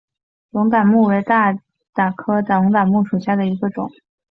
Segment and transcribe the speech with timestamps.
[0.49, 1.61] 龙胆木为大戟
[2.15, 3.87] 科龙胆木属下的一个种。